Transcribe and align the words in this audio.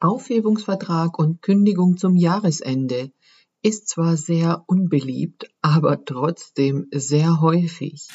Aufhebungsvertrag 0.00 1.18
und 1.18 1.42
Kündigung 1.42 1.98
zum 1.98 2.16
Jahresende 2.16 3.12
ist 3.62 3.88
zwar 3.88 4.16
sehr 4.16 4.64
unbeliebt, 4.66 5.50
aber 5.60 6.06
trotzdem 6.06 6.86
sehr 6.90 7.42
häufig. 7.42 8.08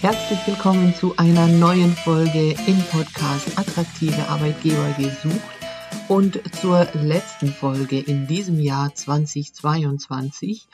Herzlich 0.00 0.38
willkommen 0.46 0.94
zu 0.94 1.16
einer 1.16 1.48
neuen 1.48 1.90
Folge 1.92 2.54
im 2.68 2.80
Podcast 2.92 3.58
Attraktive 3.58 4.28
Arbeitgeber 4.28 4.94
gesucht 4.96 5.40
und 6.06 6.40
zur 6.54 6.86
letzten 6.94 7.48
Folge 7.48 7.98
in 7.98 8.28
diesem 8.28 8.60
Jahr 8.60 8.94
2022. 8.94 10.68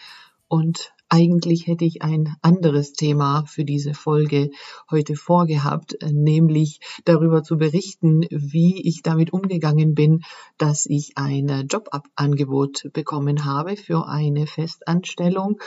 Und 0.47 0.93
eigentlich 1.09 1.67
hätte 1.67 1.85
ich 1.85 2.03
ein 2.03 2.35
anderes 2.43 2.93
Thema 2.93 3.45
für 3.47 3.65
diese 3.65 3.95
Folge 3.95 4.51
heute 4.91 5.15
vorgehabt, 5.15 5.97
nämlich 6.03 6.81
darüber 7.05 7.43
zu 7.43 7.57
berichten, 7.57 8.23
wie 8.31 8.81
ich 8.87 9.03
damit 9.03 9.33
umgegangen 9.33 9.95
bin, 9.95 10.23
dass 10.59 10.87
ich 10.87 11.13
ein 11.17 11.69
Jobangebot 11.69 12.91
bekommen 12.93 13.45
habe 13.45 13.77
für 13.77 14.09
eine 14.09 14.47
Festanstellung. 14.47 15.61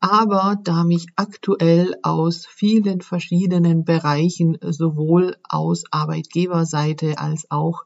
Aber 0.00 0.56
da 0.62 0.84
mich 0.84 1.06
aktuell 1.16 1.96
aus 2.02 2.46
vielen 2.46 3.00
verschiedenen 3.00 3.84
Bereichen 3.84 4.56
sowohl 4.62 5.36
aus 5.48 5.84
Arbeitgeberseite 5.90 7.18
als 7.18 7.50
auch 7.50 7.84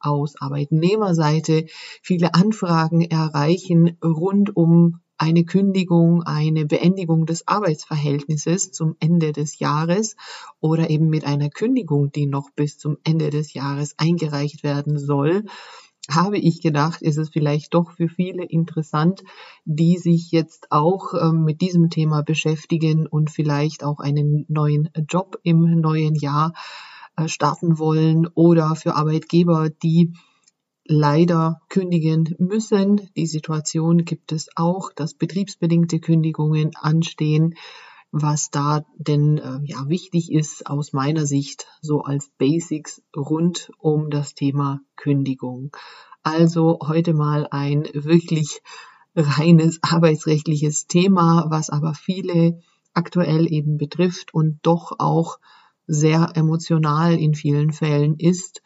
aus 0.00 0.34
Arbeitnehmerseite 0.40 1.66
viele 2.02 2.34
Anfragen 2.34 3.02
erreichen 3.02 3.96
rund 4.02 4.56
um 4.56 5.00
eine 5.22 5.44
Kündigung, 5.44 6.24
eine 6.24 6.66
Beendigung 6.66 7.26
des 7.26 7.46
Arbeitsverhältnisses 7.46 8.72
zum 8.72 8.96
Ende 8.98 9.30
des 9.30 9.60
Jahres 9.60 10.16
oder 10.60 10.90
eben 10.90 11.08
mit 11.08 11.24
einer 11.24 11.48
Kündigung, 11.48 12.10
die 12.10 12.26
noch 12.26 12.50
bis 12.56 12.76
zum 12.76 12.98
Ende 13.04 13.30
des 13.30 13.54
Jahres 13.54 13.94
eingereicht 13.98 14.64
werden 14.64 14.98
soll, 14.98 15.44
habe 16.10 16.38
ich 16.38 16.60
gedacht, 16.60 17.02
ist 17.02 17.18
es 17.18 17.28
vielleicht 17.28 17.72
doch 17.72 17.92
für 17.92 18.08
viele 18.08 18.44
interessant, 18.44 19.22
die 19.64 19.96
sich 19.96 20.32
jetzt 20.32 20.72
auch 20.72 21.14
ähm, 21.14 21.44
mit 21.44 21.60
diesem 21.60 21.88
Thema 21.88 22.22
beschäftigen 22.22 23.06
und 23.06 23.30
vielleicht 23.30 23.84
auch 23.84 24.00
einen 24.00 24.44
neuen 24.48 24.90
Job 25.08 25.38
im 25.44 25.80
neuen 25.80 26.16
Jahr 26.16 26.52
äh, 27.16 27.28
starten 27.28 27.78
wollen 27.78 28.26
oder 28.34 28.74
für 28.74 28.96
Arbeitgeber, 28.96 29.70
die 29.70 30.12
leider 30.92 31.60
kündigen 31.68 32.36
müssen. 32.38 33.08
Die 33.16 33.26
Situation 33.26 34.04
gibt 34.04 34.30
es 34.30 34.48
auch, 34.54 34.92
dass 34.92 35.14
betriebsbedingte 35.14 35.98
Kündigungen 35.98 36.76
anstehen. 36.76 37.54
Was 38.12 38.50
da 38.50 38.84
denn 38.98 39.38
äh, 39.38 39.60
ja 39.64 39.88
wichtig 39.88 40.30
ist 40.30 40.66
aus 40.66 40.92
meiner 40.92 41.24
Sicht 41.24 41.66
so 41.80 42.02
als 42.02 42.30
Basics 42.36 43.02
rund 43.16 43.72
um 43.78 44.10
das 44.10 44.34
Thema 44.34 44.80
Kündigung. 44.96 45.74
Also 46.22 46.78
heute 46.86 47.14
mal 47.14 47.48
ein 47.50 47.88
wirklich 47.94 48.60
reines 49.16 49.78
arbeitsrechtliches 49.82 50.86
Thema, 50.86 51.46
was 51.48 51.70
aber 51.70 51.94
viele 51.94 52.60
aktuell 52.92 53.50
eben 53.50 53.78
betrifft 53.78 54.34
und 54.34 54.58
doch 54.62 54.92
auch 54.98 55.38
sehr 55.86 56.32
emotional 56.34 57.14
in 57.18 57.34
vielen 57.34 57.72
Fällen 57.72 58.16
ist 58.18 58.62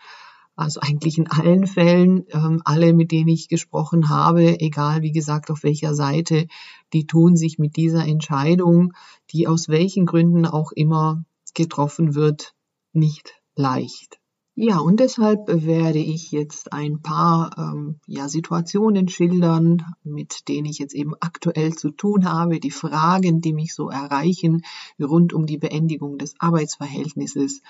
also 0.56 0.80
eigentlich 0.80 1.18
in 1.18 1.28
allen 1.30 1.66
Fällen, 1.66 2.24
ähm, 2.30 2.62
alle, 2.64 2.94
mit 2.94 3.12
denen 3.12 3.28
ich 3.28 3.48
gesprochen 3.48 4.08
habe, 4.08 4.60
egal 4.60 5.02
wie 5.02 5.12
gesagt 5.12 5.50
auf 5.50 5.62
welcher 5.62 5.94
Seite, 5.94 6.48
die 6.92 7.06
tun 7.06 7.36
sich 7.36 7.58
mit 7.58 7.76
dieser 7.76 8.06
Entscheidung, 8.06 8.94
die 9.30 9.46
aus 9.46 9.68
welchen 9.68 10.06
Gründen 10.06 10.46
auch 10.46 10.72
immer 10.72 11.24
getroffen 11.54 12.14
wird, 12.14 12.54
nicht 12.92 13.34
leicht. 13.54 14.18
Ja, 14.58 14.78
und 14.78 15.00
deshalb 15.00 15.40
werde 15.48 15.98
ich 15.98 16.32
jetzt 16.32 16.72
ein 16.72 17.02
paar 17.02 17.50
ähm, 17.58 18.00
ja, 18.06 18.26
Situationen 18.26 19.06
schildern, 19.06 19.84
mit 20.02 20.48
denen 20.48 20.64
ich 20.64 20.78
jetzt 20.78 20.94
eben 20.94 21.12
aktuell 21.20 21.74
zu 21.74 21.90
tun 21.90 22.24
habe, 22.24 22.58
die 22.58 22.70
Fragen, 22.70 23.42
die 23.42 23.52
mich 23.52 23.74
so 23.74 23.90
erreichen 23.90 24.62
rund 24.98 25.34
um 25.34 25.44
die 25.44 25.58
Beendigung 25.58 26.16
des 26.16 26.36
Arbeitsverhältnisses. 26.38 27.60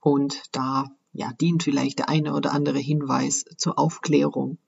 Und 0.00 0.42
da 0.50 0.86
ja, 1.12 1.32
dient 1.32 1.62
vielleicht 1.62 1.98
der 1.98 2.08
eine 2.08 2.34
oder 2.34 2.52
andere 2.52 2.78
Hinweis 2.78 3.44
zur 3.56 3.78
Aufklärung. 3.78 4.58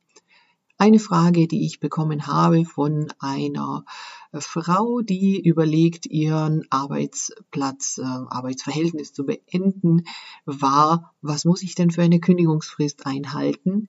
Eine 0.77 0.99
Frage, 0.99 1.47
die 1.47 1.65
ich 1.67 1.79
bekommen 1.79 2.27
habe 2.27 2.65
von 2.65 3.13
einer 3.21 3.85
Frau, 4.33 5.03
die 5.03 5.41
überlegt, 5.41 6.07
ihren 6.07 6.67
Arbeitsplatz, 6.69 7.99
äh, 7.99 8.03
Arbeitsverhältnis 8.03 9.13
zu 9.13 9.25
beenden, 9.25 10.05
war, 10.47 11.15
was 11.23 11.45
muss 11.45 11.63
ich 11.63 11.77
denn 11.77 11.93
für 11.93 12.03
eine 12.03 12.19
Kündigungsfrist 12.19 13.07
einhalten? 13.07 13.89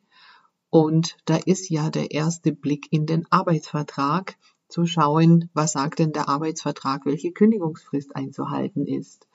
Und 0.69 1.17
da 1.25 1.37
ist 1.37 1.69
ja 1.69 1.89
der 1.89 2.11
erste 2.11 2.51
Blick 2.51 2.87
in 2.91 3.07
den 3.07 3.25
Arbeitsvertrag 3.31 4.37
zu 4.67 4.85
schauen, 4.85 5.49
was 5.53 5.71
sagt 5.71 5.99
denn 5.99 6.11
der 6.11 6.29
Arbeitsvertrag, 6.29 7.05
welche 7.05 7.31
Kündigungsfrist 7.31 8.15
einzuhalten 8.15 8.85
ist. 8.85 9.27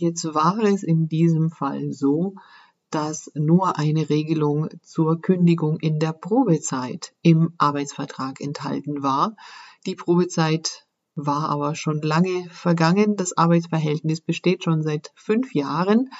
Jetzt 0.00 0.32
war 0.32 0.58
es 0.60 0.84
in 0.84 1.08
diesem 1.08 1.50
Fall 1.50 1.92
so, 1.92 2.36
dass 2.88 3.32
nur 3.34 3.78
eine 3.78 4.08
Regelung 4.08 4.68
zur 4.80 5.20
Kündigung 5.20 5.80
in 5.80 5.98
der 5.98 6.12
Probezeit 6.12 7.14
im 7.20 7.52
Arbeitsvertrag 7.58 8.40
enthalten 8.40 9.02
war. 9.02 9.34
Die 9.86 9.96
Probezeit 9.96 10.86
war 11.16 11.48
aber 11.48 11.74
schon 11.74 12.00
lange 12.00 12.48
vergangen. 12.48 13.16
Das 13.16 13.36
Arbeitsverhältnis 13.36 14.20
besteht 14.20 14.62
schon 14.62 14.84
seit 14.84 15.10
fünf 15.16 15.52
Jahren 15.52 16.10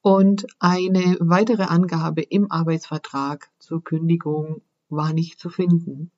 und 0.00 0.44
eine 0.58 1.16
weitere 1.20 1.62
Angabe 1.62 2.22
im 2.22 2.50
Arbeitsvertrag 2.50 3.52
zur 3.60 3.84
Kündigung 3.84 4.62
war 4.88 5.12
nicht 5.12 5.38
zu 5.38 5.48
finden. 5.48 6.10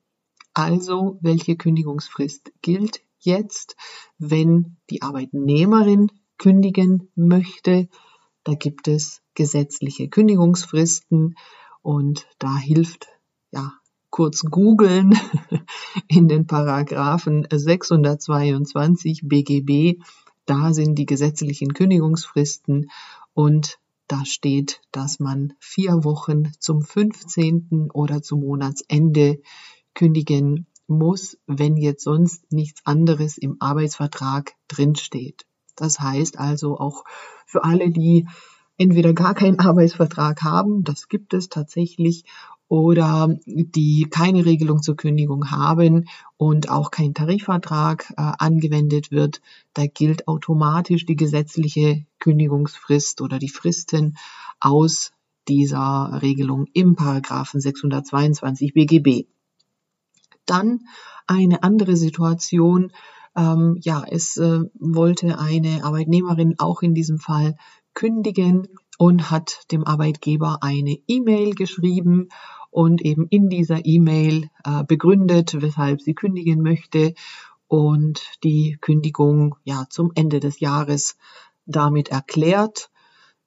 Also, 0.55 1.19
welche 1.21 1.55
Kündigungsfrist 1.55 2.51
gilt 2.63 3.01
jetzt, 3.19 3.75
wenn 4.17 4.77
die 4.89 5.03
Arbeitnehmerin 5.03 6.09
kündigen 6.37 7.09
möchte. 7.15 7.87
Da 8.43 8.53
gibt 8.53 8.87
es 8.87 9.21
gesetzliche 9.33 10.07
Kündigungsfristen 10.09 11.35
und 11.81 12.27
da 12.39 12.55
hilft 12.57 13.07
ja 13.51 13.73
kurz 14.09 14.41
googeln 14.41 15.13
in 16.07 16.27
den 16.27 16.47
Paragraphen 16.47 17.47
622 17.51 19.21
BGB. 19.23 20.01
Da 20.45 20.73
sind 20.73 20.95
die 20.95 21.05
gesetzlichen 21.05 21.73
Kündigungsfristen 21.73 22.91
und 23.33 23.79
da 24.07 24.23
steht, 24.23 24.81
dass 24.91 25.19
man 25.19 25.53
vier 25.59 26.03
Wochen 26.03 26.51
zum 26.59 26.81
15. 26.81 27.89
oder 27.91 28.21
zum 28.21 28.41
Monatsende 28.41 29.41
kündigen 29.95 30.67
muss, 30.87 31.37
wenn 31.47 31.75
jetzt 31.75 32.03
sonst 32.03 32.51
nichts 32.51 32.81
anderes 32.85 33.37
im 33.37 33.57
Arbeitsvertrag 33.59 34.53
drinsteht. 34.67 35.45
Das 35.75 35.99
heißt 35.99 36.39
also 36.39 36.77
auch 36.79 37.03
für 37.45 37.63
alle, 37.63 37.89
die 37.91 38.27
entweder 38.77 39.13
gar 39.13 39.33
keinen 39.33 39.59
Arbeitsvertrag 39.59 40.41
haben, 40.43 40.83
das 40.83 41.07
gibt 41.07 41.33
es 41.33 41.49
tatsächlich, 41.49 42.25
oder 42.67 43.37
die 43.45 44.07
keine 44.09 44.45
Regelung 44.45 44.81
zur 44.81 44.95
Kündigung 44.95 45.51
haben 45.51 46.09
und 46.37 46.69
auch 46.69 46.89
kein 46.89 47.13
Tarifvertrag 47.13 48.11
äh, 48.17 48.31
angewendet 48.39 49.11
wird, 49.11 49.41
da 49.73 49.85
gilt 49.85 50.27
automatisch 50.27 51.05
die 51.05 51.15
gesetzliche 51.15 52.05
Kündigungsfrist 52.19 53.21
oder 53.21 53.37
die 53.37 53.49
Fristen 53.49 54.17
aus 54.59 55.11
dieser 55.47 56.19
Regelung 56.23 56.67
im 56.73 56.95
Paragraphen 56.95 57.61
622 57.61 58.73
BGB. 58.73 59.27
Dann 60.47 60.87
eine 61.27 61.61
andere 61.61 61.95
Situation, 61.95 62.91
ähm, 63.35 63.77
ja, 63.81 64.03
es 64.09 64.37
äh, 64.37 64.61
wollte 64.79 65.39
eine 65.39 65.83
Arbeitnehmerin 65.83 66.55
auch 66.57 66.81
in 66.81 66.93
diesem 66.93 67.19
Fall 67.19 67.55
kündigen 67.93 68.67
und 68.97 69.31
hat 69.31 69.71
dem 69.71 69.85
Arbeitgeber 69.85 70.59
eine 70.61 70.97
E-Mail 71.07 71.55
geschrieben 71.55 72.29
und 72.71 73.01
eben 73.01 73.27
in 73.29 73.49
dieser 73.49 73.85
E-Mail 73.85 74.49
äh, 74.63 74.83
begründet, 74.83 75.61
weshalb 75.61 76.01
sie 76.01 76.13
kündigen 76.13 76.61
möchte 76.61 77.13
und 77.67 78.21
die 78.43 78.77
Kündigung 78.81 79.55
ja 79.63 79.85
zum 79.89 80.11
Ende 80.15 80.39
des 80.39 80.59
Jahres 80.59 81.17
damit 81.65 82.09
erklärt. 82.09 82.89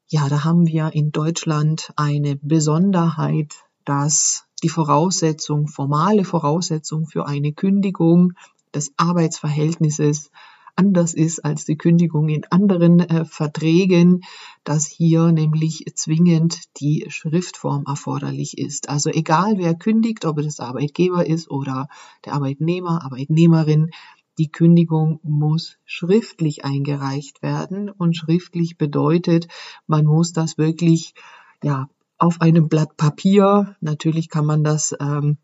Ja, 0.08 0.28
da 0.28 0.44
haben 0.44 0.66
wir 0.66 0.94
in 0.94 1.12
Deutschland 1.12 1.92
eine 1.96 2.36
Besonderheit, 2.36 3.54
dass 3.84 4.44
die 4.62 4.68
Voraussetzung, 4.68 5.68
formale 5.68 6.24
Voraussetzung 6.24 7.06
für 7.06 7.26
eine 7.26 7.52
Kündigung 7.52 8.32
des 8.74 8.92
Arbeitsverhältnisses 8.96 10.30
anders 10.78 11.12
ist 11.12 11.44
als 11.44 11.64
die 11.64 11.76
Kündigung 11.76 12.28
in 12.28 12.44
anderen 12.50 13.00
äh, 13.00 13.24
Verträgen, 13.24 14.22
dass 14.62 14.86
hier 14.86 15.32
nämlich 15.32 15.84
zwingend 15.94 16.60
die 16.80 17.06
Schriftform 17.08 17.84
erforderlich 17.86 18.58
ist. 18.58 18.88
Also 18.88 19.10
egal 19.10 19.58
wer 19.58 19.74
kündigt, 19.74 20.24
ob 20.24 20.38
es 20.38 20.56
der 20.56 20.66
Arbeitgeber 20.66 21.26
ist 21.26 21.50
oder 21.50 21.88
der 22.24 22.34
Arbeitnehmer, 22.34 23.02
Arbeitnehmerin, 23.04 23.90
die 24.38 24.52
Kündigung 24.52 25.18
muss 25.24 25.78
schriftlich 25.84 26.64
eingereicht 26.64 27.42
werden 27.42 27.90
und 27.90 28.16
schriftlich 28.16 28.78
bedeutet, 28.78 29.48
man 29.88 30.06
muss 30.06 30.32
das 30.32 30.58
wirklich 30.58 31.14
ja 31.62 31.88
auf 32.18 32.40
einem 32.40 32.68
Blatt 32.68 32.96
Papier. 32.96 33.76
Natürlich 33.80 34.28
kann 34.28 34.46
man 34.46 34.62
das 34.62 34.94
ähm, 35.00 35.38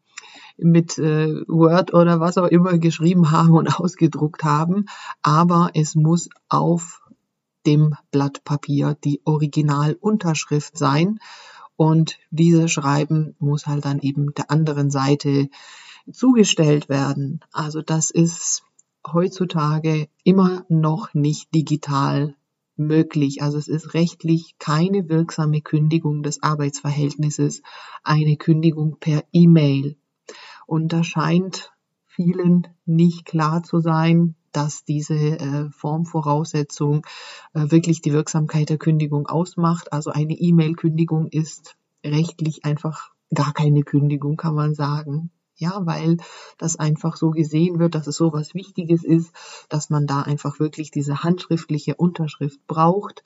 mit 0.56 0.98
äh, 0.98 1.34
Word 1.48 1.94
oder 1.94 2.20
was 2.20 2.38
auch 2.38 2.48
immer 2.48 2.78
geschrieben 2.78 3.30
haben 3.30 3.52
und 3.52 3.68
ausgedruckt 3.80 4.44
haben, 4.44 4.86
aber 5.22 5.70
es 5.74 5.94
muss 5.94 6.28
auf 6.48 7.02
dem 7.66 7.94
Blatt 8.10 8.44
Papier 8.44 8.96
die 9.04 9.20
Originalunterschrift 9.24 10.76
sein 10.76 11.18
und 11.76 12.18
diese 12.30 12.68
Schreiben 12.68 13.34
muss 13.38 13.66
halt 13.66 13.84
dann 13.84 14.00
eben 14.00 14.34
der 14.34 14.50
anderen 14.50 14.90
Seite 14.90 15.48
zugestellt 16.12 16.88
werden. 16.88 17.40
Also 17.52 17.82
das 17.82 18.10
ist 18.10 18.62
heutzutage 19.06 20.08
immer 20.22 20.64
noch 20.68 21.14
nicht 21.14 21.54
digital 21.54 22.36
möglich. 22.76 23.42
Also 23.42 23.58
es 23.58 23.68
ist 23.68 23.94
rechtlich 23.94 24.56
keine 24.58 25.08
wirksame 25.08 25.60
Kündigung 25.60 26.22
des 26.22 26.42
Arbeitsverhältnisses, 26.42 27.62
eine 28.02 28.36
Kündigung 28.36 28.98
per 28.98 29.24
E-Mail. 29.32 29.96
Und 30.66 30.92
da 30.92 31.04
scheint 31.04 31.72
vielen 32.06 32.68
nicht 32.86 33.24
klar 33.24 33.62
zu 33.62 33.80
sein, 33.80 34.36
dass 34.52 34.84
diese 34.84 35.14
äh, 35.14 35.70
Formvoraussetzung 35.70 37.04
äh, 37.54 37.70
wirklich 37.70 38.02
die 38.02 38.12
Wirksamkeit 38.12 38.70
der 38.70 38.78
Kündigung 38.78 39.26
ausmacht. 39.26 39.92
Also 39.92 40.10
eine 40.10 40.34
E-Mail-Kündigung 40.34 41.26
ist 41.26 41.76
rechtlich 42.04 42.64
einfach 42.64 43.10
gar 43.34 43.52
keine 43.52 43.82
Kündigung, 43.82 44.36
kann 44.36 44.54
man 44.54 44.74
sagen. 44.74 45.30
Ja, 45.56 45.86
weil 45.86 46.16
das 46.58 46.76
einfach 46.76 47.16
so 47.16 47.30
gesehen 47.30 47.78
wird, 47.78 47.94
dass 47.94 48.06
es 48.06 48.16
so 48.16 48.32
was 48.32 48.54
Wichtiges 48.54 49.04
ist, 49.04 49.32
dass 49.68 49.88
man 49.88 50.06
da 50.06 50.22
einfach 50.22 50.58
wirklich 50.58 50.90
diese 50.90 51.22
handschriftliche 51.22 51.94
Unterschrift 51.94 52.64
braucht 52.66 53.22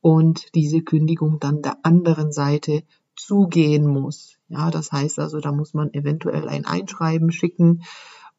und 0.00 0.54
diese 0.54 0.82
Kündigung 0.82 1.40
dann 1.40 1.62
der 1.62 1.78
anderen 1.82 2.32
Seite 2.32 2.82
zugehen 3.16 3.86
muss. 3.86 4.38
Ja, 4.52 4.70
das 4.70 4.92
heißt 4.92 5.18
also, 5.18 5.40
da 5.40 5.50
muss 5.50 5.72
man 5.72 5.94
eventuell 5.94 6.46
ein 6.46 6.66
Einschreiben 6.66 7.32
schicken 7.32 7.84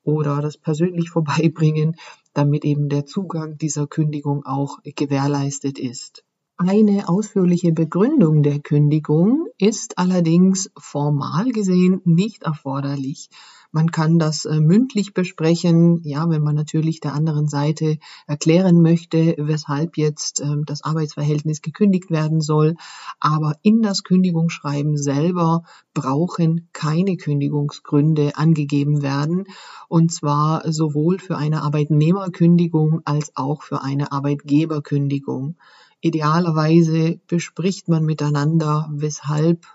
oder 0.03 0.41
das 0.41 0.57
persönlich 0.57 1.09
vorbeibringen, 1.11 1.95
damit 2.33 2.65
eben 2.65 2.87
der 2.87 3.07
Zugang 3.07 3.57
dieser 3.57 3.87
Kündigung 3.87 4.45
auch 4.45 4.77
gewährleistet 4.83 5.79
ist. 5.79 6.23
Eine 6.55 7.09
ausführliche 7.09 7.71
Begründung 7.71 8.43
der 8.43 8.59
Kündigung 8.59 9.47
ist 9.57 9.97
allerdings 9.97 10.69
formal 10.77 11.51
gesehen 11.51 12.01
nicht 12.05 12.43
erforderlich. 12.43 13.29
Man 13.75 13.89
kann 13.89 14.19
das 14.19 14.45
äh, 14.45 14.59
mündlich 14.59 15.15
besprechen, 15.15 15.99
ja, 16.03 16.29
wenn 16.29 16.43
man 16.43 16.53
natürlich 16.53 16.99
der 16.99 17.15
anderen 17.15 17.47
Seite 17.47 17.97
erklären 18.27 18.83
möchte, 18.83 19.33
weshalb 19.39 19.97
jetzt 19.97 20.41
äh, 20.41 20.57
das 20.63 20.83
Arbeitsverhältnis 20.83 21.63
gekündigt 21.63 22.11
werden 22.11 22.39
soll. 22.39 22.75
Aber 23.19 23.55
in 23.63 23.81
das 23.81 24.03
Kündigungsschreiben 24.03 24.95
selber 24.95 25.63
brauchen 25.95 26.69
keine 26.71 27.17
Kündigungsgründe 27.17 28.37
angegeben 28.37 29.01
werden. 29.01 29.45
Und 29.89 30.11
zwar 30.11 30.71
sowohl 30.71 31.17
für 31.17 31.37
eine 31.37 31.63
Arbeitnehmerkündigung 31.63 33.01
als 33.05 33.31
auch 33.35 33.63
für 33.63 33.81
eine 33.81 34.11
Arbeitgeberkündigung. 34.11 35.55
Idealerweise 35.99 37.19
bespricht 37.25 37.87
man 37.87 38.05
miteinander, 38.05 38.87
weshalb 38.91 39.65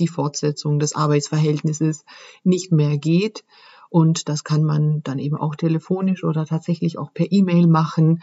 die 0.00 0.08
Fortsetzung 0.08 0.78
des 0.78 0.94
Arbeitsverhältnisses 0.94 2.04
nicht 2.42 2.72
mehr 2.72 2.98
geht. 2.98 3.44
Und 3.88 4.28
das 4.28 4.44
kann 4.44 4.62
man 4.62 5.02
dann 5.02 5.18
eben 5.18 5.36
auch 5.36 5.56
telefonisch 5.56 6.24
oder 6.24 6.46
tatsächlich 6.46 6.98
auch 6.98 7.12
per 7.12 7.30
E-Mail 7.30 7.66
machen. 7.66 8.22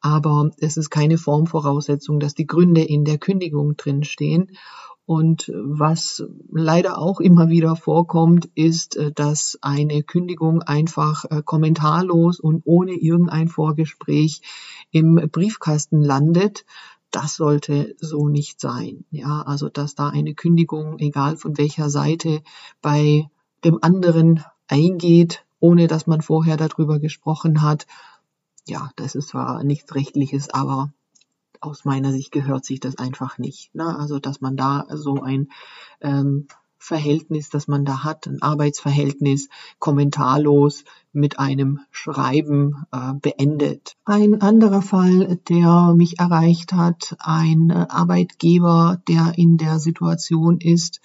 Aber 0.00 0.50
es 0.58 0.76
ist 0.76 0.90
keine 0.90 1.16
Formvoraussetzung, 1.16 2.18
dass 2.18 2.34
die 2.34 2.46
Gründe 2.46 2.82
in 2.82 3.04
der 3.04 3.18
Kündigung 3.18 3.76
drinstehen. 3.76 4.50
Und 5.04 5.52
was 5.54 6.24
leider 6.50 6.96
auch 6.96 7.20
immer 7.20 7.48
wieder 7.48 7.74
vorkommt, 7.74 8.48
ist, 8.54 8.96
äh, 8.96 9.10
dass 9.12 9.58
eine 9.60 10.02
Kündigung 10.02 10.62
einfach 10.62 11.24
äh, 11.24 11.42
kommentarlos 11.44 12.38
und 12.38 12.62
ohne 12.64 12.92
irgendein 12.92 13.48
Vorgespräch 13.48 14.42
im 14.92 15.16
Briefkasten 15.30 16.00
landet. 16.00 16.64
Das 17.12 17.36
sollte 17.36 17.94
so 18.00 18.28
nicht 18.28 18.60
sein. 18.60 19.04
Ja, 19.10 19.42
also 19.42 19.68
dass 19.68 19.94
da 19.94 20.08
eine 20.08 20.34
Kündigung, 20.34 20.98
egal 20.98 21.36
von 21.36 21.56
welcher 21.58 21.90
Seite, 21.90 22.42
bei 22.80 23.28
dem 23.64 23.78
anderen 23.82 24.44
eingeht, 24.66 25.44
ohne 25.60 25.86
dass 25.86 26.06
man 26.06 26.22
vorher 26.22 26.56
darüber 26.56 26.98
gesprochen 26.98 27.62
hat. 27.62 27.86
Ja, 28.66 28.90
das 28.96 29.14
ist 29.14 29.28
zwar 29.28 29.62
nichts 29.62 29.94
Rechtliches, 29.94 30.50
aber 30.50 30.92
aus 31.60 31.84
meiner 31.84 32.12
Sicht 32.12 32.32
gehört 32.32 32.64
sich 32.64 32.80
das 32.80 32.98
einfach 32.98 33.38
nicht. 33.38 33.74
Ne? 33.74 33.96
Also 33.96 34.18
dass 34.18 34.40
man 34.40 34.56
da 34.56 34.86
so 34.90 35.22
ein 35.22 35.50
ähm, 36.00 36.48
Verhältnis, 36.82 37.48
das 37.48 37.68
man 37.68 37.84
da 37.84 38.02
hat, 38.02 38.26
ein 38.26 38.42
Arbeitsverhältnis, 38.42 39.48
kommentarlos 39.78 40.84
mit 41.12 41.38
einem 41.38 41.78
Schreiben 41.92 42.84
äh, 42.90 43.14
beendet. 43.14 43.94
Ein 44.04 44.40
anderer 44.40 44.82
Fall, 44.82 45.38
der 45.48 45.94
mich 45.96 46.18
erreicht 46.18 46.72
hat, 46.72 47.14
ein 47.20 47.70
äh, 47.70 47.86
Arbeitgeber, 47.88 49.00
der 49.08 49.34
in 49.36 49.58
der 49.58 49.78
Situation 49.78 50.58
ist, 50.58 51.00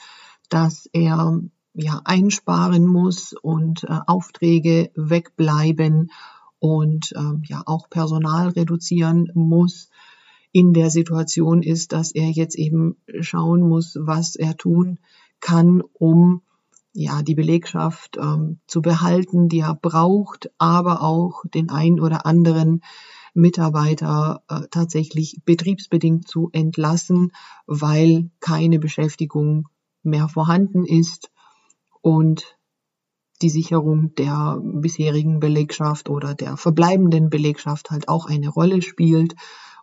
dass 0.50 0.90
er 0.94 1.42
ja 1.76 2.02
einsparen 2.06 2.88
muss 2.88 3.34
und 3.34 3.84
äh, 3.84 4.00
Aufträge 4.08 4.90
wegbleiben 4.96 6.12
und 6.58 7.12
äh, 7.12 7.48
ja 7.48 7.62
auch 7.68 7.88
Personal 7.92 8.50
reduzieren 8.50 9.30
muss 9.36 9.90
in 10.52 10.74
der 10.74 10.90
Situation 10.90 11.62
ist, 11.62 11.92
dass 11.92 12.12
er 12.14 12.32
jetzt 12.32 12.56
eben 12.56 12.96
schauen 13.20 13.62
muss, 13.62 13.96
was 14.00 14.36
er 14.36 14.58
tun 14.58 14.98
kann, 15.40 15.82
um 15.94 16.42
ja 16.94 17.22
die 17.22 17.36
Belegschaft 17.36 18.18
ähm, 18.18 18.60
zu 18.68 18.82
behalten, 18.82 19.50
die 19.50 19.60
er 19.60 19.76
braucht, 19.76 20.50
aber 20.58 21.02
auch 21.02 21.44
den 21.54 21.70
ein 21.70 22.00
oder 22.00 22.26
anderen 22.26 22.82
Mitarbeiter 23.34 24.42
äh, 24.50 24.62
tatsächlich 24.72 25.40
betriebsbedingt 25.46 26.28
zu 26.28 26.50
entlassen, 26.54 27.32
weil 27.68 28.32
keine 28.40 28.80
Beschäftigung 28.80 29.68
mehr 30.02 30.28
vorhanden 30.28 30.86
ist 30.86 31.30
und 32.02 32.58
die 33.42 33.50
Sicherung 33.50 34.16
der 34.16 34.60
bisherigen 34.64 35.40
Belegschaft 35.40 36.10
oder 36.10 36.34
der 36.34 36.58
verbleibenden 36.58 37.30
Belegschaft 37.30 37.92
halt 37.92 38.10
auch 38.10 38.26
eine 38.26 38.50
Rolle 38.50 38.82
spielt. 38.82 39.36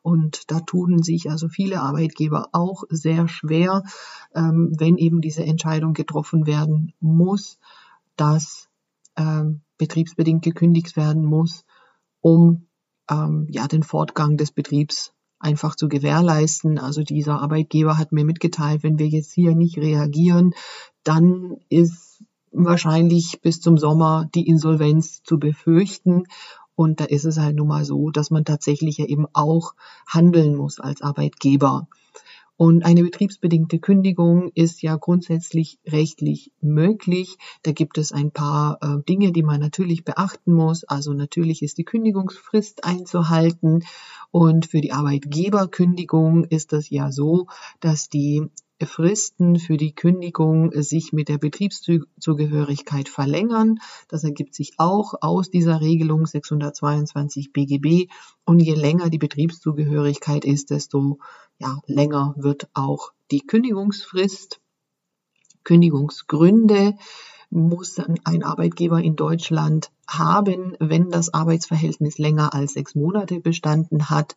Und 0.04 0.50
da 0.50 0.60
tun 0.60 1.02
sich 1.02 1.30
also 1.30 1.48
viele 1.48 1.80
Arbeitgeber 1.80 2.50
auch 2.52 2.84
sehr 2.90 3.26
schwer, 3.26 3.84
ähm, 4.34 4.74
wenn 4.78 4.98
eben 4.98 5.22
diese 5.22 5.44
Entscheidung 5.44 5.94
getroffen 5.94 6.46
werden 6.46 6.92
muss, 7.00 7.58
dass 8.14 8.68
ähm, 9.16 9.62
betriebsbedingt 9.78 10.44
gekündigt 10.44 10.98
werden 10.98 11.24
muss, 11.24 11.64
um 12.20 12.66
ähm, 13.10 13.46
ja 13.48 13.66
den 13.66 13.82
Fortgang 13.82 14.36
des 14.36 14.52
Betriebs 14.52 15.14
einfach 15.38 15.74
zu 15.74 15.88
gewährleisten. 15.88 16.78
Also 16.78 17.02
dieser 17.02 17.40
Arbeitgeber 17.40 17.96
hat 17.96 18.12
mir 18.12 18.26
mitgeteilt, 18.26 18.82
wenn 18.82 18.98
wir 18.98 19.08
jetzt 19.08 19.32
hier 19.32 19.54
nicht 19.54 19.78
reagieren, 19.78 20.52
dann 21.02 21.56
ist 21.70 22.22
wahrscheinlich 22.52 23.40
bis 23.40 23.62
zum 23.62 23.78
Sommer 23.78 24.28
die 24.34 24.46
Insolvenz 24.46 25.22
zu 25.22 25.38
befürchten. 25.38 26.24
Und 26.76 27.00
da 27.00 27.04
ist 27.04 27.24
es 27.24 27.38
halt 27.38 27.56
nun 27.56 27.68
mal 27.68 27.84
so, 27.84 28.10
dass 28.10 28.30
man 28.30 28.44
tatsächlich 28.44 28.98
ja 28.98 29.06
eben 29.06 29.26
auch 29.32 29.74
handeln 30.06 30.56
muss 30.56 30.80
als 30.80 31.02
Arbeitgeber. 31.02 31.88
Und 32.56 32.84
eine 32.84 33.02
betriebsbedingte 33.02 33.80
Kündigung 33.80 34.52
ist 34.54 34.80
ja 34.82 34.94
grundsätzlich 34.94 35.80
rechtlich 35.86 36.52
möglich. 36.60 37.36
Da 37.64 37.72
gibt 37.72 37.98
es 37.98 38.12
ein 38.12 38.30
paar 38.30 38.78
äh, 38.80 39.02
Dinge, 39.08 39.32
die 39.32 39.42
man 39.42 39.60
natürlich 39.60 40.04
beachten 40.04 40.54
muss. 40.54 40.84
Also 40.84 41.14
natürlich 41.14 41.62
ist 41.62 41.78
die 41.78 41.84
Kündigungsfrist 41.84 42.84
einzuhalten. 42.84 43.84
Und 44.30 44.66
für 44.66 44.80
die 44.80 44.92
Arbeitgeberkündigung 44.92 46.44
ist 46.44 46.72
es 46.72 46.90
ja 46.90 47.10
so, 47.10 47.48
dass 47.80 48.08
die 48.08 48.48
Fristen 48.82 49.58
für 49.58 49.76
die 49.76 49.94
Kündigung 49.94 50.70
sich 50.82 51.12
mit 51.12 51.28
der 51.28 51.38
Betriebszugehörigkeit 51.38 53.08
verlängern. 53.08 53.78
Das 54.08 54.24
ergibt 54.24 54.54
sich 54.54 54.74
auch 54.78 55.14
aus 55.20 55.50
dieser 55.50 55.80
Regelung 55.80 56.26
622 56.26 57.52
BGB. 57.52 58.10
Und 58.44 58.60
je 58.60 58.74
länger 58.74 59.10
die 59.10 59.18
Betriebszugehörigkeit 59.18 60.44
ist, 60.44 60.70
desto 60.70 61.18
ja, 61.58 61.78
länger 61.86 62.34
wird 62.36 62.68
auch 62.74 63.12
die 63.30 63.40
Kündigungsfrist. 63.40 64.60
Kündigungsgründe 65.62 66.94
muss 67.50 67.98
ein 68.24 68.42
Arbeitgeber 68.42 69.00
in 69.00 69.14
Deutschland 69.16 69.90
haben, 70.08 70.76
wenn 70.80 71.10
das 71.10 71.32
Arbeitsverhältnis 71.32 72.18
länger 72.18 72.52
als 72.52 72.74
sechs 72.74 72.94
Monate 72.94 73.40
bestanden 73.40 74.10
hat. 74.10 74.36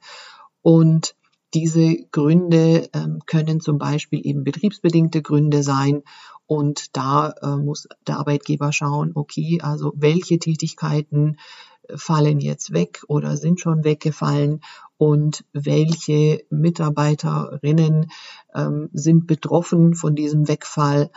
Und 0.62 1.16
diese 1.54 1.98
Gründe 2.12 2.90
ähm, 2.94 3.22
können 3.26 3.60
zum 3.62 3.78
Beispiel 3.78 4.26
eben 4.26 4.44
betriebsbedingte 4.44 5.22
Gründe 5.22 5.64
sein. 5.64 6.04
Und 6.46 6.96
da 6.96 7.34
äh, 7.42 7.58
muss 7.58 7.88
der 8.06 8.20
Arbeitgeber 8.20 8.72
schauen, 8.72 9.12
okay, 9.16 9.60
also 9.62 9.94
welche 9.96 10.40
Tätigkeiten 10.40 11.38
äh, 11.88 11.98
fallen 11.98 12.40
jetzt 12.40 12.74
weg 12.74 13.04
oder 13.08 13.38
sind 13.38 13.60
schon 13.60 13.84
weggefallen 13.84 14.62
und 14.98 15.46
welche 15.54 16.44
Mitarbeiterinnen 16.50 18.12
ähm, 18.56 18.90
sind 18.94 19.28
betroffen 19.28 19.94
von 19.94 20.16
diesem 20.16 20.48
Wegfall 20.48 21.12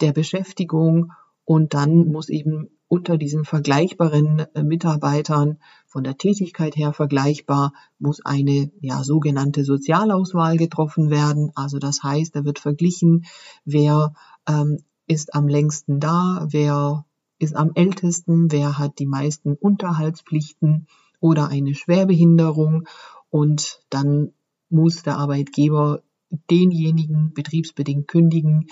der 0.00 0.12
Beschäftigung 0.12 1.12
und 1.44 1.74
dann 1.74 2.06
muss 2.08 2.28
eben 2.28 2.70
unter 2.90 3.16
diesen 3.16 3.44
vergleichbaren 3.44 4.46
äh, 4.52 4.64
Mitarbeitern 4.64 5.58
von 5.86 6.02
der 6.02 6.16
Tätigkeit 6.16 6.74
her 6.74 6.92
vergleichbar, 6.92 7.72
muss 8.00 8.20
eine 8.24 8.72
ja, 8.80 9.04
sogenannte 9.04 9.62
Sozialauswahl 9.62 10.56
getroffen 10.56 11.08
werden. 11.08 11.52
Also 11.54 11.78
das 11.78 12.02
heißt, 12.02 12.34
da 12.34 12.44
wird 12.44 12.58
verglichen, 12.58 13.26
wer 13.64 14.12
ähm, 14.48 14.78
ist 15.06 15.34
am 15.34 15.46
längsten 15.46 16.00
da, 16.00 16.48
wer 16.50 17.06
ist 17.38 17.54
am 17.54 17.70
ältesten, 17.76 18.50
wer 18.50 18.76
hat 18.76 18.98
die 18.98 19.06
meisten 19.06 19.54
Unterhaltspflichten 19.54 20.88
oder 21.20 21.46
eine 21.46 21.76
Schwerbehinderung 21.76 22.88
und 23.30 23.84
dann 23.90 24.32
muss 24.68 25.04
der 25.04 25.16
Arbeitgeber 25.16 26.02
denjenigen 26.50 27.32
betriebsbedingt 27.34 28.08
kündigen, 28.08 28.66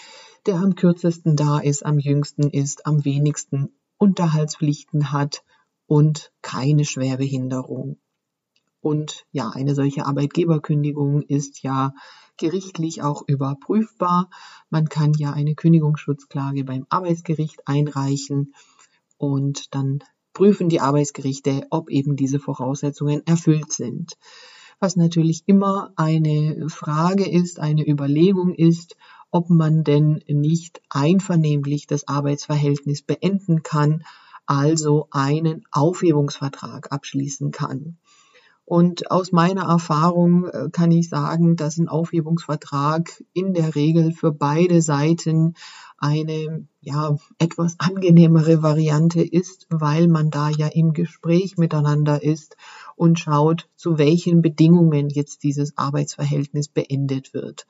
der 0.46 0.56
am 0.56 0.74
kürzesten 0.74 1.36
da 1.36 1.58
ist, 1.60 1.86
am 1.86 2.00
jüngsten 2.00 2.50
ist, 2.50 2.84
am 2.84 3.04
wenigsten 3.04 3.70
Unterhaltspflichten 3.98 5.12
hat 5.12 5.42
und 5.86 6.32
keine 6.42 6.84
Schwerbehinderung. 6.84 7.98
Und 8.80 9.26
ja, 9.32 9.50
eine 9.50 9.74
solche 9.74 10.06
Arbeitgeberkündigung 10.06 11.22
ist 11.22 11.62
ja 11.62 11.92
gerichtlich 12.36 13.02
auch 13.02 13.22
überprüfbar. 13.26 14.30
Man 14.70 14.88
kann 14.88 15.12
ja 15.14 15.32
eine 15.32 15.54
Kündigungsschutzklage 15.54 16.64
beim 16.64 16.86
Arbeitsgericht 16.88 17.66
einreichen 17.66 18.54
und 19.16 19.74
dann 19.74 20.04
prüfen 20.32 20.68
die 20.68 20.80
Arbeitsgerichte, 20.80 21.66
ob 21.70 21.90
eben 21.90 22.14
diese 22.14 22.38
Voraussetzungen 22.38 23.26
erfüllt 23.26 23.72
sind. 23.72 24.16
Was 24.78 24.94
natürlich 24.94 25.42
immer 25.46 25.92
eine 25.96 26.68
Frage 26.68 27.28
ist, 27.28 27.58
eine 27.58 27.84
Überlegung 27.84 28.54
ist, 28.54 28.96
ob 29.30 29.50
man 29.50 29.84
denn 29.84 30.22
nicht 30.26 30.80
einvernehmlich 30.88 31.86
das 31.86 32.08
Arbeitsverhältnis 32.08 33.02
beenden 33.02 33.62
kann, 33.62 34.04
also 34.46 35.08
einen 35.10 35.64
Aufhebungsvertrag 35.70 36.90
abschließen 36.90 37.50
kann. 37.50 37.98
Und 38.68 39.10
aus 39.10 39.32
meiner 39.32 39.62
Erfahrung 39.62 40.44
äh, 40.44 40.68
kann 40.70 40.90
ich 40.90 41.08
sagen, 41.08 41.56
dass 41.56 41.78
ein 41.78 41.88
Aufhebungsvertrag 41.88 43.24
in 43.32 43.54
der 43.54 43.74
Regel 43.74 44.12
für 44.12 44.30
beide 44.30 44.82
Seiten 44.82 45.54
eine 45.96 46.68
ja 46.82 47.16
etwas 47.38 47.76
angenehmere 47.78 48.62
Variante 48.62 49.22
ist, 49.22 49.66
weil 49.70 50.06
man 50.06 50.30
da 50.30 50.50
ja 50.50 50.66
im 50.68 50.92
Gespräch 50.92 51.56
miteinander 51.56 52.22
ist 52.22 52.56
und 52.94 53.18
schaut, 53.18 53.70
zu 53.74 53.96
welchen 53.96 54.42
Bedingungen 54.42 55.08
jetzt 55.08 55.44
dieses 55.44 55.78
Arbeitsverhältnis 55.78 56.68
beendet 56.68 57.32
wird. 57.32 57.66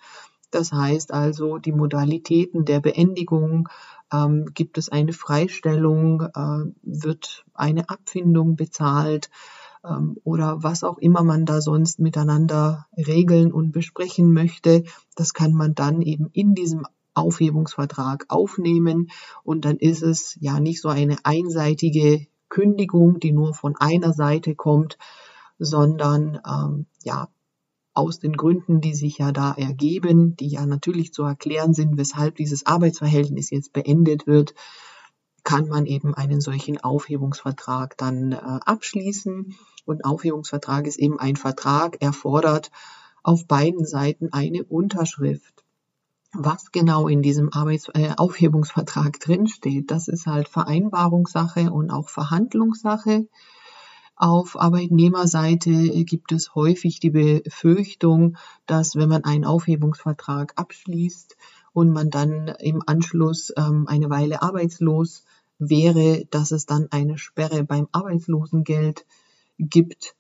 Das 0.51 0.73
heißt 0.73 1.13
also, 1.13 1.59
die 1.59 1.73
Modalitäten 1.73 2.65
der 2.65 2.81
Beendigung, 2.81 3.69
ähm, 4.13 4.47
gibt 4.55 4.79
es 4.79 4.89
eine 4.89 5.13
Freistellung, 5.13 6.23
äh, 6.23 6.73
wird 6.83 7.45
eine 7.55 7.89
Abfindung 7.89 8.57
bezahlt 8.57 9.31
ähm, 9.85 10.17
oder 10.25 10.63
was 10.63 10.85
auch 10.85 10.99
immer 10.99 11.23
man 11.23 11.45
da 11.45 11.61
sonst 11.61 11.99
miteinander 11.99 12.87
regeln 12.97 13.53
und 13.53 13.73
besprechen 13.73 14.33
möchte. 14.33 14.85
Das 15.15 15.35
kann 15.35 15.53
man 15.53 15.75
dann 15.75 16.03
eben 16.03 16.31
in 16.33 16.55
diesem 16.55 16.87
Aufhebungsvertrag 17.15 18.27
aufnehmen 18.29 19.11
und 19.43 19.65
dann 19.65 19.77
ist 19.77 20.03
es 20.03 20.37
ja 20.41 20.61
nicht 20.61 20.81
so 20.81 20.89
eine 20.89 21.17
einseitige 21.25 22.27
Kündigung, 22.49 23.21
die 23.21 23.33
nur 23.33 23.55
von 23.55 23.77
einer 23.77 24.13
Seite 24.13 24.55
kommt, 24.55 24.99
sondern 25.59 26.41
ähm, 26.47 26.87
ja 27.03 27.29
aus 27.99 28.21
den 28.21 28.35
Gründen, 28.35 28.81
die 28.81 28.95
sich 28.95 29.19
ja 29.19 29.33
da 29.33 29.53
ergeben, 29.53 30.37
die 30.37 30.49
ja 30.49 30.65
natürlich 30.65 31.13
zu 31.13 31.25
erklären 31.25 31.75
sind, 31.75 31.99
weshalb 31.99 32.37
dieses 32.37 32.65
Arbeitsverhältnis 32.65 33.51
jetzt 33.51 33.73
beendet 33.73 34.27
wird, 34.27 34.55
kann 35.43 35.69
man 35.69 35.85
eben 35.85 36.15
einen 36.15 36.41
solchen 36.41 36.79
Aufhebungsvertrag 36.79 37.97
dann 37.99 38.33
äh, 38.33 38.37
abschließen. 38.37 39.57
Und 39.85 40.05
Aufhebungsvertrag 40.05 40.87
ist 40.87 40.99
eben 40.99 41.19
ein 41.19 41.37
Vertrag, 41.37 42.01
erfordert 42.01 42.71
auf 43.23 43.47
beiden 43.47 43.85
Seiten 43.85 44.33
eine 44.33 44.63
Unterschrift. 44.65 45.65
Was 46.33 46.71
genau 46.71 47.09
in 47.09 47.23
diesem 47.23 47.53
Arbeits 47.53 47.89
äh, 47.95 48.13
Aufhebungsvertrag 48.17 49.19
drinsteht, 49.19 49.91
das 49.91 50.09
ist 50.09 50.27
halt 50.27 50.49
Vereinbarungssache 50.49 51.73
und 51.73 51.91
auch 51.91 52.11
Verhandlungssache. 52.11 53.27
Auf 54.21 54.59
Arbeitnehmerseite 54.59 55.71
gibt 56.05 56.33
es 56.33 56.57
häufig 56.57 56.99
die 56.99 57.11
Befürchtung, 57.11 58.37
dass 58.67 58.97
wenn 58.97 59.09
man 59.09 59.23
einen 59.23 59.45
Aufhebungsvertrag 59.45 60.55
abschließt 60.57 61.37
und 61.73 61.93
man 61.93 62.11
dann 62.11 62.49
im 62.59 62.83
Anschluss 62.85 63.53
ähm, 63.57 63.87
eine 63.87 64.11
Weile 64.11 64.43
arbeitslos 64.43 65.25
wäre, 65.61 66.25
dass 66.31 66.51
es 66.51 66.67
dann 66.67 66.89
eine 66.91 67.17
Sperre 67.17 67.63
beim 67.63 67.87
Arbeitslosengeld 67.93 69.07
gibt. 69.61 70.17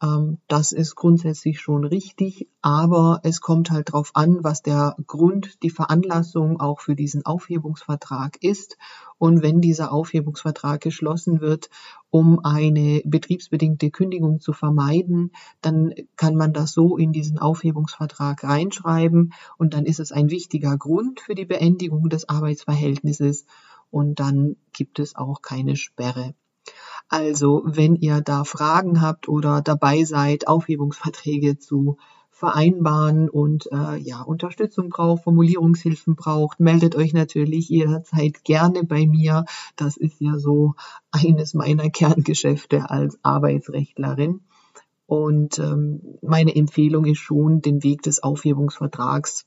Ähm, 0.00 0.38
das 0.46 0.72
ist 0.72 0.94
grundsätzlich 0.94 1.60
schon 1.60 1.84
richtig, 1.84 2.48
aber 2.62 3.20
es 3.24 3.40
kommt 3.40 3.70
halt 3.70 3.88
darauf 3.88 4.12
an, 4.14 4.44
was 4.44 4.62
der 4.62 4.96
Grund, 5.06 5.62
die 5.62 5.70
Veranlassung 5.70 6.60
auch 6.60 6.80
für 6.80 6.94
diesen 6.94 7.26
Aufhebungsvertrag 7.26 8.42
ist. 8.42 8.76
Und 9.18 9.42
wenn 9.42 9.60
dieser 9.60 9.92
Aufhebungsvertrag 9.92 10.80
geschlossen 10.80 11.40
wird, 11.40 11.68
um 12.10 12.38
eine 12.44 13.02
betriebsbedingte 13.04 13.90
Kündigung 13.90 14.40
zu 14.40 14.52
vermeiden, 14.52 15.32
dann 15.60 15.92
kann 16.16 16.36
man 16.36 16.52
das 16.52 16.72
so 16.72 16.96
in 16.96 17.12
diesen 17.12 17.38
Aufhebungsvertrag 17.38 18.44
reinschreiben 18.44 19.32
und 19.56 19.74
dann 19.74 19.84
ist 19.84 19.98
es 19.98 20.12
ein 20.12 20.30
wichtiger 20.30 20.76
Grund 20.78 21.20
für 21.20 21.34
die 21.34 21.44
Beendigung 21.46 22.08
des 22.08 22.28
Arbeitsverhältnisses 22.28 23.46
und 23.90 24.20
dann 24.20 24.56
gibt 24.72 25.00
es 25.00 25.16
auch 25.16 25.42
keine 25.42 25.74
Sperre. 25.74 26.34
Also, 27.08 27.62
wenn 27.64 27.96
ihr 27.96 28.20
da 28.20 28.44
Fragen 28.44 29.00
habt 29.00 29.28
oder 29.28 29.62
dabei 29.62 30.04
seid, 30.04 30.46
Aufhebungsverträge 30.46 31.58
zu 31.58 31.96
vereinbaren 32.30 33.28
und 33.28 33.68
äh, 33.72 33.96
ja, 33.96 34.22
Unterstützung 34.22 34.90
braucht, 34.90 35.24
Formulierungshilfen 35.24 36.14
braucht, 36.14 36.60
meldet 36.60 36.94
euch 36.94 37.12
natürlich 37.12 37.68
jederzeit 37.68 38.44
gerne 38.44 38.84
bei 38.84 39.06
mir. 39.06 39.44
Das 39.74 39.96
ist 39.96 40.20
ja 40.20 40.38
so 40.38 40.74
eines 41.10 41.54
meiner 41.54 41.90
Kerngeschäfte 41.90 42.90
als 42.90 43.18
Arbeitsrechtlerin. 43.24 44.42
Und 45.06 45.58
ähm, 45.58 46.18
meine 46.22 46.54
Empfehlung 46.54 47.06
ist 47.06 47.18
schon, 47.18 47.62
den 47.62 47.82
Weg 47.82 48.02
des 48.02 48.22
Aufhebungsvertrags 48.22 49.46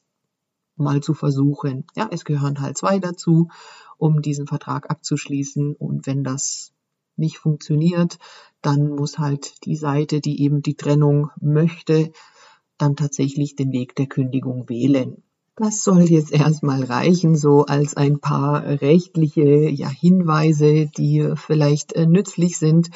mal 0.76 1.02
zu 1.02 1.14
versuchen. 1.14 1.86
Ja, 1.96 2.10
es 2.12 2.26
gehören 2.26 2.60
halt 2.60 2.78
zwei 2.78 3.00
dazu, 3.00 3.50
um 3.98 4.22
diesen 4.22 4.48
Vertrag 4.48 4.90
abzuschließen. 4.90 5.76
Und 5.76 6.08
wenn 6.08 6.24
das 6.24 6.74
nicht 7.22 7.38
funktioniert, 7.38 8.18
dann 8.62 8.90
muss 8.90 9.18
halt 9.18 9.66
die 9.66 9.78
Seite, 9.78 10.20
die 10.20 10.44
eben 10.44 10.62
die 10.62 10.76
Trennung 10.76 11.30
möchte, 11.40 12.12
dann 12.78 12.98
tatsächlich 12.98 13.56
den 13.56 13.72
Weg 13.72 13.96
der 13.96 14.08
Kündigung 14.08 14.68
wählen. 14.68 15.24
Das 15.56 15.84
soll 15.84 16.04
jetzt 16.04 16.32
erstmal 16.32 16.84
reichen, 16.84 17.36
so 17.36 17.66
als 17.66 17.96
ein 17.96 18.20
paar 18.20 18.64
rechtliche 18.64 19.70
ja, 19.70 19.90
Hinweise, 19.90 20.88
die 20.88 21.34
vielleicht 21.36 21.94
äh, 21.94 22.06
nützlich 22.06 22.58
sind 22.58 22.90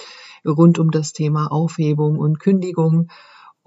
rund 0.46 0.79
um 0.79 0.91
das 0.91 1.13
Thema 1.13 1.51
Aufhebung 1.51 2.17
und 2.17 2.39
Kündigung. 2.39 3.10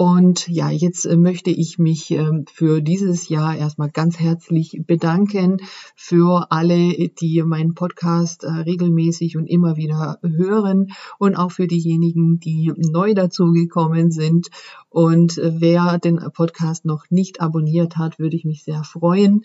Und 0.00 0.46
ja, 0.46 0.70
jetzt 0.70 1.06
äh, 1.06 1.16
möchte 1.16 1.50
ich 1.50 1.80
mich 1.80 2.12
ähm, 2.12 2.44
für 2.46 2.80
dieses 2.80 3.28
Jahr 3.28 3.56
erstmal 3.56 3.90
ganz 3.90 4.20
herzlich 4.20 4.82
bedanken 4.86 5.56
für 5.96 6.52
alle, 6.52 7.08
die 7.08 7.42
meinen 7.42 7.74
Podcast 7.74 8.44
äh, 8.44 8.48
regelmäßig 8.48 9.36
und 9.36 9.46
immer 9.46 9.76
wieder 9.76 10.20
hören 10.22 10.92
und 11.18 11.34
auch 11.34 11.50
für 11.50 11.66
diejenigen, 11.66 12.38
die 12.38 12.72
neu 12.76 13.12
dazugekommen 13.12 14.12
sind. 14.12 14.50
Und 14.88 15.36
äh, 15.36 15.54
wer 15.56 15.98
den 15.98 16.20
Podcast 16.32 16.84
noch 16.84 17.06
nicht 17.10 17.40
abonniert 17.40 17.96
hat, 17.96 18.20
würde 18.20 18.36
ich 18.36 18.44
mich 18.44 18.62
sehr 18.62 18.84
freuen 18.84 19.42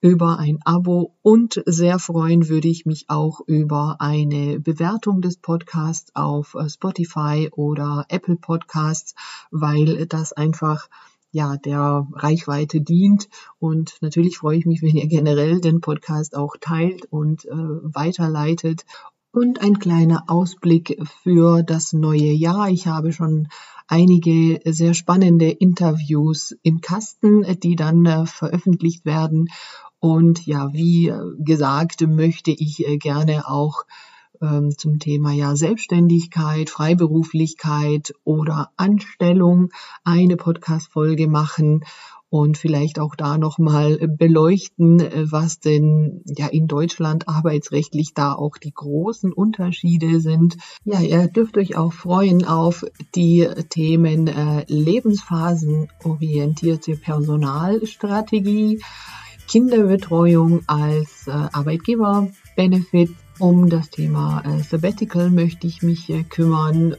über 0.00 0.38
ein 0.38 0.58
Abo 0.64 1.14
und 1.22 1.62
sehr 1.66 1.98
freuen 1.98 2.48
würde 2.48 2.68
ich 2.68 2.86
mich 2.86 3.06
auch 3.08 3.40
über 3.46 3.96
eine 3.98 4.60
Bewertung 4.60 5.22
des 5.22 5.38
Podcasts 5.38 6.14
auf 6.14 6.54
äh, 6.54 6.68
Spotify 6.68 7.48
oder 7.52 8.04
Apple 8.08 8.36
Podcasts, 8.36 9.14
weil 9.50 10.06
das 10.06 10.32
einfach 10.32 10.88
ja, 11.32 11.56
der 11.56 12.06
Reichweite 12.12 12.80
dient. 12.80 13.28
Und 13.58 13.98
natürlich 14.00 14.38
freue 14.38 14.58
ich 14.58 14.66
mich, 14.66 14.80
wenn 14.80 14.96
ihr 14.96 15.06
generell 15.06 15.60
den 15.60 15.80
Podcast 15.80 16.36
auch 16.36 16.56
teilt 16.60 17.04
und 17.06 17.44
äh, 17.44 17.50
weiterleitet. 17.52 18.86
Und 19.32 19.60
ein 19.60 19.78
kleiner 19.78 20.24
Ausblick 20.28 20.98
für 21.22 21.62
das 21.62 21.92
neue 21.92 22.32
Jahr. 22.32 22.70
Ich 22.70 22.86
habe 22.86 23.12
schon 23.12 23.48
einige 23.88 24.60
sehr 24.64 24.94
spannende 24.94 25.50
Interviews 25.50 26.56
im 26.62 26.80
Kasten, 26.80 27.44
die 27.62 27.76
dann 27.76 28.04
äh, 28.06 28.26
veröffentlicht 28.26 29.04
werden. 29.04 29.48
Und 29.98 30.46
ja, 30.46 30.72
wie 30.72 31.12
gesagt, 31.38 32.02
möchte 32.02 32.50
ich 32.50 32.86
äh, 32.86 32.98
gerne 32.98 33.48
auch 33.48 33.84
ähm, 34.42 34.76
zum 34.76 34.98
Thema 34.98 35.32
ja 35.32 35.56
Selbstständigkeit, 35.56 36.70
Freiberuflichkeit 36.70 38.12
oder 38.24 38.70
Anstellung 38.76 39.70
eine 40.04 40.36
Podcast-Folge 40.36 41.28
machen 41.28 41.84
und 42.36 42.58
vielleicht 42.58 42.98
auch 42.98 43.14
da 43.14 43.38
nochmal 43.38 43.96
beleuchten, 43.96 44.98
was 45.30 45.60
denn 45.60 46.22
ja 46.26 46.48
in 46.48 46.66
Deutschland 46.66 47.28
arbeitsrechtlich 47.28 48.12
da 48.14 48.34
auch 48.34 48.58
die 48.58 48.74
großen 48.74 49.32
Unterschiede 49.32 50.20
sind. 50.20 50.56
Ja, 50.84 51.00
ihr 51.00 51.28
dürft 51.28 51.56
euch 51.56 51.76
auch 51.76 51.92
freuen 51.92 52.44
auf 52.44 52.84
die 53.14 53.48
Themen 53.70 54.26
äh, 54.28 54.64
lebensphasenorientierte 54.68 56.96
Personalstrategie, 56.96 58.82
Kinderbetreuung 59.48 60.62
als 60.66 61.28
äh, 61.28 61.30
Arbeitgeber-Benefit. 61.30 63.10
Um 63.38 63.68
das 63.68 63.90
Thema 63.90 64.42
äh, 64.44 64.62
Sabbatical 64.62 65.28
möchte 65.30 65.66
ich 65.66 65.82
mich 65.82 66.08
äh, 66.10 66.22
kümmern 66.22 66.96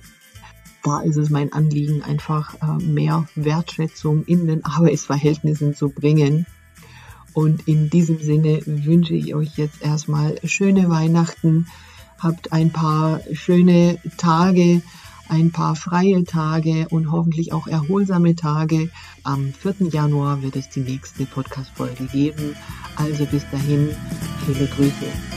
da 0.88 1.02
ist 1.02 1.18
es 1.18 1.30
mein 1.30 1.52
Anliegen, 1.52 2.02
einfach 2.02 2.56
äh, 2.62 2.82
mehr 2.82 3.28
Wertschätzung 3.36 4.24
in 4.24 4.48
den 4.48 4.64
Arbeitsverhältnissen 4.64 5.76
zu 5.76 5.90
bringen. 5.90 6.46
Und 7.34 7.68
in 7.68 7.90
diesem 7.90 8.20
Sinne 8.20 8.62
wünsche 8.66 9.14
ich 9.14 9.36
euch 9.36 9.58
jetzt 9.58 9.82
erstmal 9.82 10.40
schöne 10.46 10.90
Weihnachten, 10.90 11.68
habt 12.20 12.54
ein 12.54 12.72
paar 12.72 13.20
schöne 13.34 14.00
Tage, 14.18 14.82
ein 15.28 15.52
paar 15.52 15.76
freie 15.76 16.24
Tage 16.24 16.88
und 16.90 17.12
hoffentlich 17.12 17.52
auch 17.52 17.68
erholsame 17.68 18.36
Tage. 18.36 18.90
Am 19.24 19.52
4. 19.54 19.90
Januar 19.92 20.42
wird 20.42 20.56
es 20.56 20.70
die 20.70 20.80
nächste 20.80 21.26
Podcast-Folge 21.26 22.06
geben. 22.06 22.56
Also 22.96 23.26
bis 23.26 23.44
dahin, 23.52 23.90
viele 24.46 24.68
Grüße. 24.68 25.37